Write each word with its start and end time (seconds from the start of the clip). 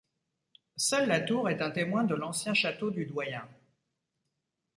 Seule 0.77 1.07
la 1.07 1.19
tour 1.21 1.47
est 1.47 1.61
un 1.61 1.69
témoin 1.69 2.03
de 2.03 2.15
l'ancien 2.15 2.55
château 2.55 2.89
du 2.89 3.05
doyen. 3.05 3.47